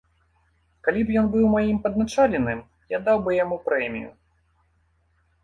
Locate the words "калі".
0.87-1.03